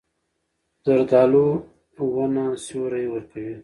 [0.85, 1.47] زردالو
[2.13, 3.55] ونه سیوری ورکوي.